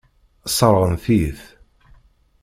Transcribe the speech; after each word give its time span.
Sseṛɣent-iyi-t. 0.49 1.41